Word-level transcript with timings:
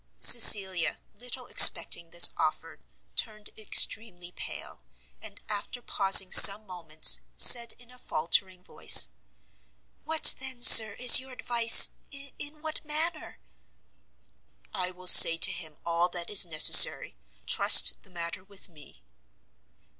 Cecilia, 0.19 0.97
little 1.13 1.45
expecting 1.45 2.09
this 2.09 2.31
offer, 2.35 2.79
turned 3.15 3.51
extremely 3.55 4.31
pale, 4.31 4.81
and 5.21 5.39
after 5.47 5.79
pausing 5.79 6.31
some 6.31 6.65
moments, 6.65 7.19
said 7.35 7.73
in 7.73 7.91
a 7.91 7.99
faultering 7.99 8.63
voice, 8.63 9.09
"What, 10.03 10.33
then, 10.39 10.63
Sir, 10.63 10.93
is 10.93 11.19
your 11.19 11.31
advice, 11.31 11.89
in 12.09 12.63
what 12.63 12.83
manner" 12.83 13.37
"I 14.73 14.89
will 14.89 15.05
say 15.05 15.37
to 15.37 15.51
him 15.51 15.77
all 15.85 16.09
that 16.09 16.31
is 16.31 16.45
necessary; 16.45 17.15
trust 17.45 18.01
the 18.01 18.09
matter 18.09 18.43
with 18.43 18.69
me." 18.69 19.03